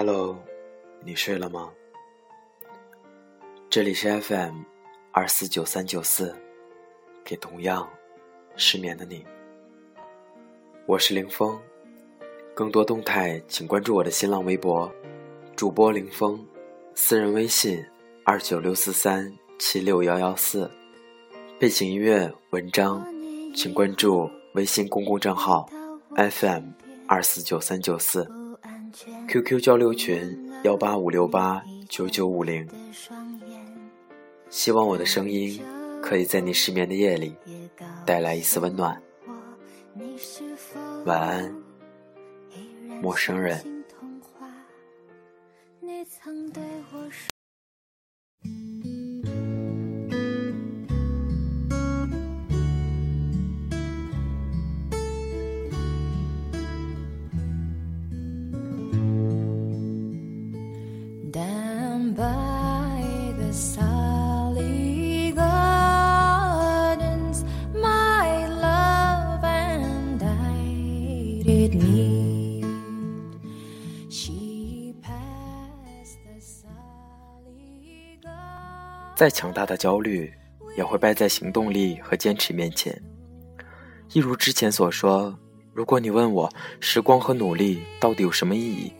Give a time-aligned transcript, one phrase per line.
[0.00, 0.38] Hello，
[1.04, 1.72] 你睡了吗？
[3.68, 4.60] 这里是 FM
[5.10, 6.32] 二四九三九四，
[7.24, 7.90] 给同样
[8.54, 9.26] 失眠的你。
[10.86, 11.58] 我是林峰，
[12.54, 14.88] 更多动态请关注我的新浪微博，
[15.56, 16.46] 主播林峰，
[16.94, 17.84] 私人微信
[18.24, 20.70] 二九六四三七六幺幺四，
[21.58, 23.04] 背景音乐文章
[23.52, 25.68] 请关注微信公共账号
[26.14, 26.66] FM
[27.08, 28.30] 二四九三九四。
[29.28, 32.66] QQ 交流群幺八五六八九九五零，
[34.48, 35.60] 希望我的声音
[36.02, 37.34] 可以在你失眠的夜里
[38.06, 39.00] 带来一丝温暖。
[41.04, 41.54] 晚安，
[43.02, 43.77] 陌生人。
[79.16, 80.32] 再强大的焦虑，
[80.76, 82.96] 也会败在行动力和坚持面前。
[84.12, 85.36] 一如之前所说，
[85.74, 88.92] 如果你问我时光和努力到底有什么意义，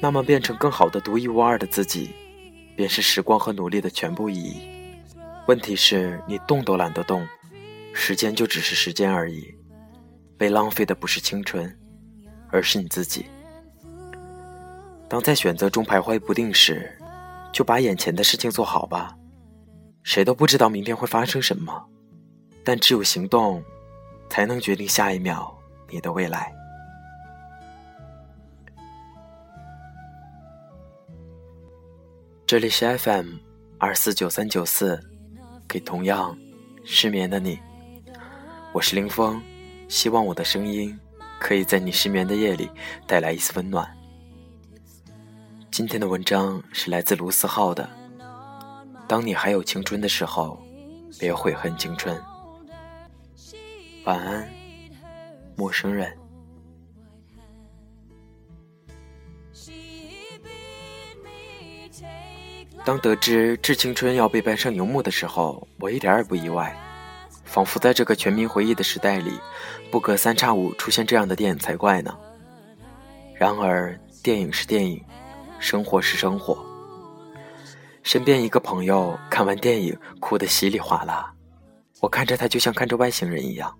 [0.00, 2.10] 那么变成更好的独一无二的自己，
[2.74, 4.62] 便是时光和努力的全部意义。
[5.46, 7.26] 问题是你动都懒得动，
[7.92, 9.54] 时间就只是时间而已。
[10.38, 11.78] 被浪费的不是青春，
[12.48, 13.26] 而是你自己。
[15.06, 16.96] 当在选择中徘徊不定时，
[17.52, 19.14] 就把眼前的事情做好吧。
[20.02, 21.84] 谁都不知道明天会发生什么，
[22.64, 23.62] 但只有行动，
[24.30, 25.54] 才能决定下一秒
[25.90, 26.50] 你的未来。
[32.50, 33.36] 这里是 FM
[33.78, 35.00] 二四九三九四，
[35.68, 36.36] 给同样
[36.84, 37.60] 失眠的你，
[38.72, 39.40] 我是林峰，
[39.88, 40.98] 希望我的声音
[41.38, 42.68] 可以在你失眠的夜里
[43.06, 43.88] 带来一丝温暖。
[45.70, 47.88] 今天的文章是来自卢思浩的。
[49.06, 50.60] 当你还有青春的时候，
[51.20, 52.20] 别悔恨青春。
[54.02, 54.50] 晚安，
[55.56, 56.12] 陌生人。
[62.84, 66.74] 当得知《致青春》要被搬上荧幕的时候，我一点也不意外，
[67.44, 69.38] 仿佛在这个全民回忆的时代里，
[69.90, 72.16] 不隔三差五出现这样的电影才怪呢。
[73.34, 75.02] 然而，电影是电影，
[75.58, 76.64] 生活是生活。
[78.02, 81.30] 身边一个朋友看完电影哭得稀里哗啦，
[82.00, 83.72] 我看着他就像看着外星人一样。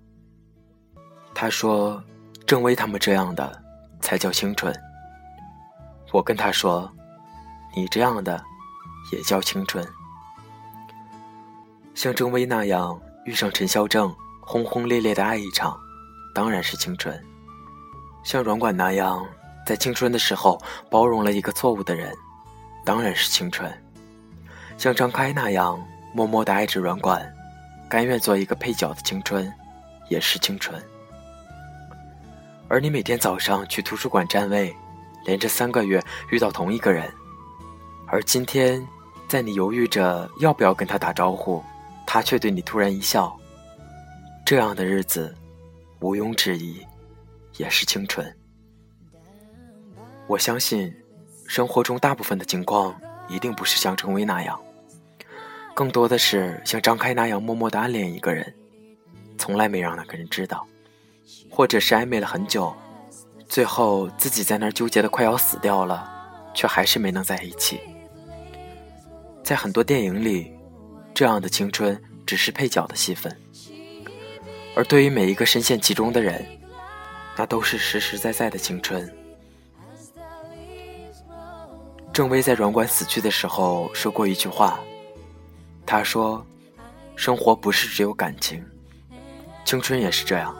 [1.34, 2.02] 他说
[2.46, 3.62] ：“郑薇他们这样的
[4.00, 4.74] 才叫青春。”
[6.12, 6.90] 我跟他说
[7.74, 8.42] ：“你这样的
[9.12, 9.86] 也叫青春。”
[11.94, 15.78] 像郑薇那样遇上陈孝正，轰轰烈烈的爱一场，
[16.34, 17.14] 当然是青春；
[18.24, 19.26] 像软管那样
[19.66, 20.60] 在青春的时候
[20.90, 22.14] 包容了一个错误的人，
[22.84, 23.70] 当然是青春。
[24.78, 25.78] 像张开那样
[26.14, 27.30] 默默的爱着软管，
[27.88, 29.52] 甘愿做一个配角的青春，
[30.08, 30.82] 也是青春。
[32.66, 34.74] 而你每天早上去图书馆占位，
[35.26, 37.12] 连着三个月遇到同一个人，
[38.06, 38.86] 而今天，
[39.30, 41.62] 在你犹豫着要不要跟他打招呼，
[42.04, 43.38] 他却对你突然一笑，
[44.44, 45.32] 这样的日子，
[46.00, 46.84] 毋庸置疑，
[47.56, 48.36] 也是青春。
[50.26, 50.92] 我相信，
[51.46, 54.60] 生活中大部分的情况一定不是像陈薇那样。
[55.74, 58.52] 更多的是像张开那样默默的暗恋一个人，
[59.38, 60.66] 从来没让那个人知道，
[61.48, 62.74] 或者是暧昧了很久，
[63.48, 66.10] 最后自己在那儿纠结的快要死掉了，
[66.52, 67.80] 却还是没能在一起。
[69.50, 70.48] 在很多电影里，
[71.12, 73.36] 这样的青春只是配角的戏份，
[74.76, 76.46] 而对于每一个深陷其中的人，
[77.36, 79.12] 那都是实实在在的青春。
[82.12, 84.78] 郑薇在软管死去的时候说过一句话。
[85.84, 86.46] 他说
[87.16, 88.64] ：“生活不是只有感情，
[89.64, 90.56] 青春也是这样，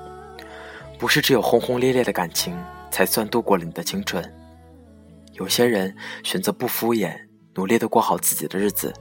[0.99, 2.61] 不是只有轰轰烈烈的感情
[2.91, 4.21] 才算度过了你的青春。
[5.35, 7.17] 有些人选择不敷衍，
[7.55, 8.93] 努力的过好自己的日子；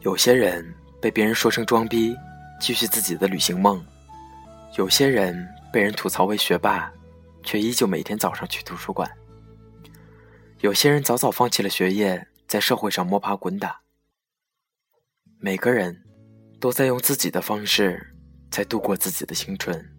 [0.00, 2.16] 有些人被别人说成装逼，
[2.60, 3.78] 继续自己的旅行梦；
[4.76, 6.92] 有些人被人吐槽为学霸，
[7.42, 9.08] 却依旧每天早上去图书馆；
[10.60, 13.80] 有些人早早放弃了学业，在社会上摸爬滚打。”
[15.38, 16.04] 每个人
[16.60, 18.14] 都在用自己的方式
[18.50, 19.90] 在度过自己的青春。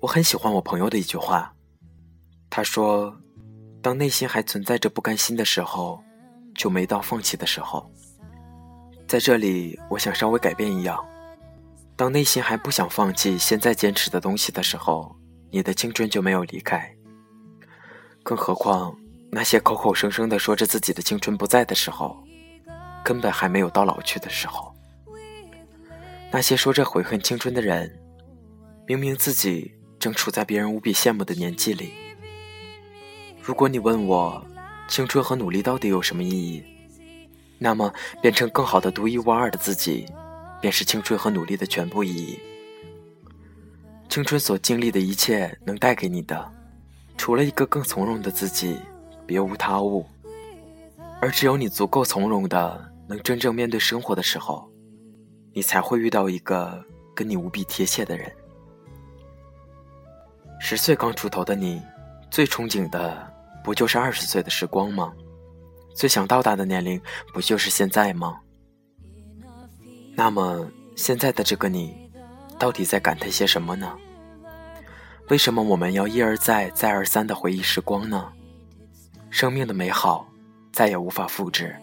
[0.00, 1.54] 我很喜欢我朋友的一句话，
[2.50, 3.16] 他说
[3.82, 6.02] ：“当内心还存在着不甘心的时候，
[6.54, 7.90] 就没到放弃的时候。
[9.06, 10.98] 在这里，我想稍微改变一样：
[11.94, 15.14] 当内心还不想放弃现在坚持的东西的时候，
[15.50, 16.92] 你的青春就没有离开。
[18.24, 18.96] 更何况，
[19.30, 22.16] 那些口口声声的说着自己的青春不在的时候，
[23.04, 24.74] 根本还没有到老去的时候。
[26.32, 27.96] 那些说着悔恨青春的人，
[28.88, 31.92] 明明自己正处在别人无比羡慕的年纪里。
[33.46, 34.44] 如果你问我，
[34.88, 36.64] 青春和努力到底有什么意义？
[37.60, 40.04] 那么，变成更好的独一无二的自己，
[40.60, 42.40] 便是青春和努力的全部意义。
[44.08, 46.52] 青春所经历的一切，能带给你的，
[47.16, 48.80] 除了一个更从容的自己，
[49.24, 50.04] 别无他物。
[51.20, 54.68] 而只有你足够从容的，能真正面对生活的时候，
[55.52, 56.84] 你才会遇到一个
[57.14, 58.28] 跟你无比贴切的人。
[60.58, 61.80] 十岁刚出头的你，
[62.28, 63.32] 最憧憬的，
[63.66, 65.12] 不就是二十岁的时光吗？
[65.92, 67.02] 最想到达的年龄，
[67.34, 68.38] 不就是现在吗？
[70.14, 71.92] 那么，现在的这个你，
[72.60, 73.98] 到底在感叹些什么呢？
[75.30, 78.32] 为什么我们要一而再、再而三的回忆时光呢？
[79.30, 80.24] 生命的美好，
[80.72, 81.74] 再也无法复制。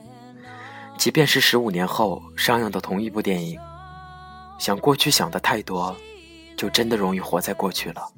[0.97, 3.59] 即便是十五年后上映的同一部电影，
[4.57, 5.93] 想过去想的太多，
[6.55, 8.09] 就真的容易活在过去了。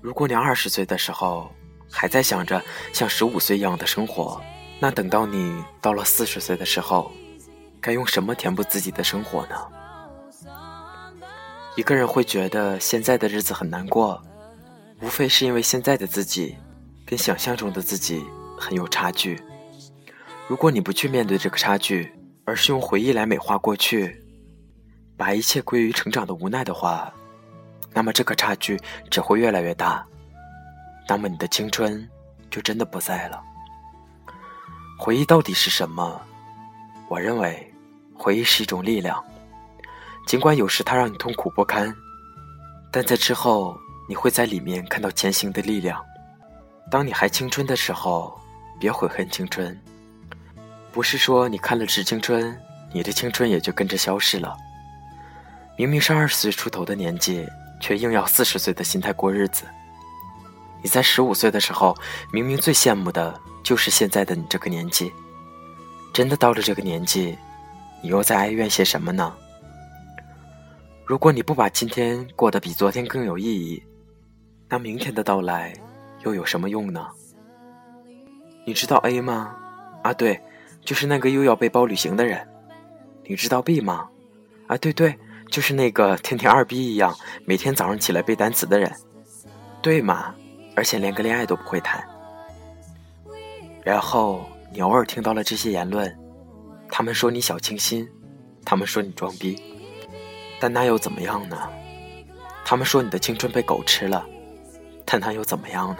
[0.00, 1.50] 如果你二十岁的时候，
[1.92, 2.60] 还在想着
[2.92, 4.40] 像十五岁一样的生活，
[4.80, 7.12] 那等到你到了四十岁的时候，
[7.80, 9.56] 该用什么填补自己的生活呢？
[11.76, 14.20] 一个人会觉得现在的日子很难过，
[15.00, 16.56] 无非是因为现在的自己
[17.06, 18.24] 跟想象中的自己
[18.58, 19.40] 很有差距。
[20.48, 22.12] 如果你不去面对这个差距，
[22.44, 24.22] 而是用回忆来美化过去，
[25.16, 27.12] 把一切归于成长的无奈的话，
[27.92, 28.78] 那么这个差距
[29.10, 30.06] 只会越来越大。
[31.08, 32.08] 那么你的青春
[32.50, 33.42] 就真的不在了。
[34.98, 36.20] 回忆到底是什么？
[37.08, 37.72] 我认为，
[38.14, 39.22] 回忆是一种力量。
[40.26, 41.92] 尽管有时它让你痛苦不堪，
[42.92, 43.76] 但在之后
[44.08, 46.00] 你会在里面看到前行的力量。
[46.90, 48.38] 当你还青春的时候，
[48.78, 49.76] 别悔恨青春。
[50.92, 52.52] 不是说你看了《致青春》，
[52.92, 54.56] 你的青春也就跟着消失了。
[55.76, 57.44] 明明是二十岁出头的年纪，
[57.80, 59.64] 却硬要四十岁的心态过日子。
[60.82, 61.96] 你在十五岁的时候，
[62.32, 65.12] 明明最羡慕的就是现在的你这个年纪。
[66.12, 67.38] 真的到了这个年纪，
[68.02, 69.32] 你又在哀怨些什么呢？
[71.06, 73.82] 如果你不把今天过得比昨天更有意义，
[74.68, 75.72] 那明天的到来
[76.24, 77.06] 又有什么用呢？
[78.66, 79.56] 你知道 A 吗？
[80.02, 80.40] 啊，对，
[80.84, 82.46] 就是那个又要背包旅行的人。
[83.24, 84.08] 你知道 B 吗？
[84.66, 85.18] 啊，对对，
[85.48, 88.92] 就是那个天天二逼一样，每天早上起来背单词的人。
[89.80, 90.34] 对吗？
[90.74, 92.02] 而且连个恋爱都不会谈，
[93.82, 96.16] 然后你偶尔听到了这些言论，
[96.88, 98.08] 他们说你小清新，
[98.64, 99.62] 他们说你装逼，
[100.58, 101.56] 但那又怎么样呢？
[102.64, 104.24] 他们说你的青春被狗吃了，
[105.04, 105.98] 但那又怎么样呢？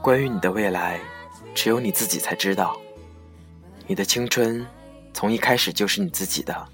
[0.00, 1.00] 关于你的未来，
[1.54, 2.76] 只有你自己才知道。
[3.88, 4.64] 你的青春
[5.12, 6.68] 从一开始就是你自己的，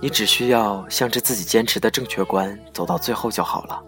[0.00, 3.84] 你只需要向着自己坚持的正确观走到最后就好了。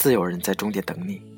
[0.00, 1.29] 自有人在终点等你。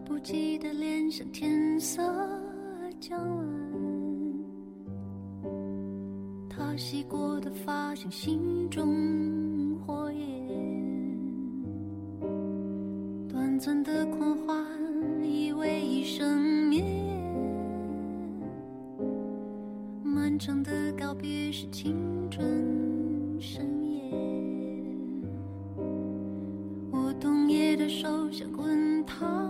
[0.00, 2.02] 不羁的脸像天色
[3.00, 3.46] 将晚，
[6.48, 10.22] 他洗过的发像心中火焰，
[13.28, 14.64] 短暂的狂欢
[15.22, 17.34] 以为一生绵延，
[20.02, 21.96] 漫长的告别是青
[22.30, 24.12] 春盛宴，
[26.90, 29.47] 我冬夜的手像滚烫。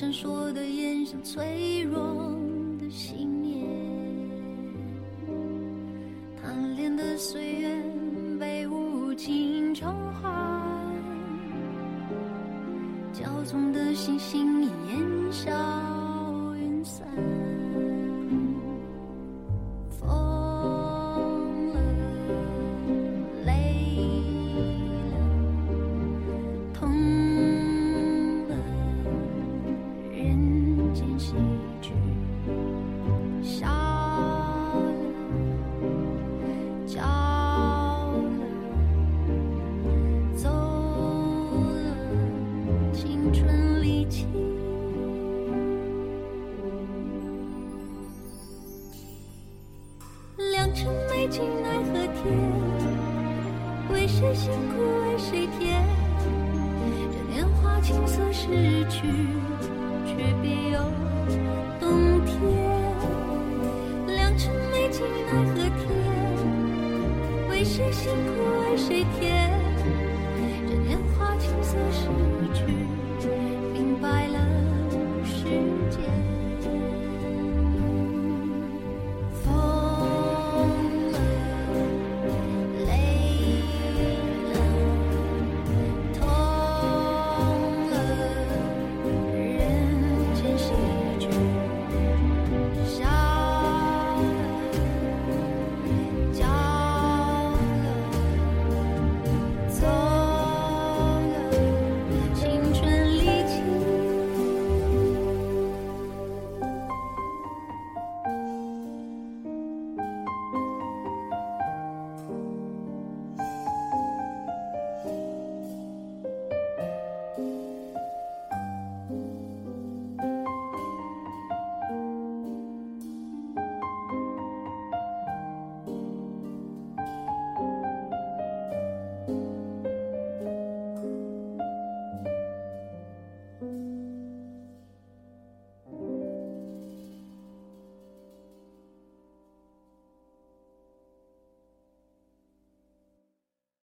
[0.00, 2.34] 闪烁的眼像脆弱
[2.80, 3.62] 的信念，
[6.40, 7.82] 贪恋的岁月
[8.38, 10.30] 被无情偿还，
[13.12, 15.99] 骄纵的星星已烟消。
[31.00, 31.32] 件喜
[31.80, 31.92] 剧，
[33.42, 34.92] 笑了，
[36.86, 38.22] 叫了，
[40.36, 41.96] 走了，
[42.92, 44.26] 青春力气。
[50.52, 52.22] 良辰美景奈何天，
[53.90, 55.82] 为谁辛苦为谁甜？
[57.10, 59.08] 这年华青涩逝去，
[60.20, 60.78] 却别有
[61.80, 62.36] 冬天。
[64.06, 65.88] 良辰美景奈何天，
[67.48, 68.28] 为谁辛苦
[68.60, 69.59] 为谁甜？